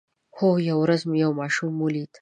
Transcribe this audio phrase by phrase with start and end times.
[0.37, 2.11] هو، یوه ورځ مې یو ماشوم ولید